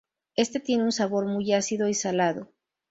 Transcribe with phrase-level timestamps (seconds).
[0.35, 2.49] Este tiene un sabor muy ácido y salado.